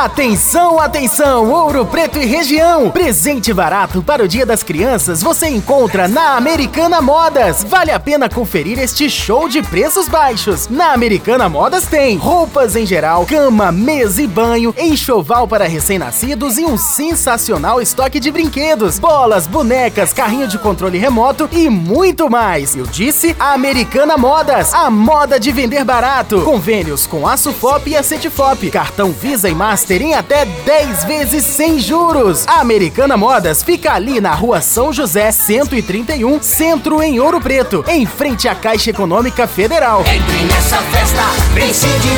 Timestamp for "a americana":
32.46-33.16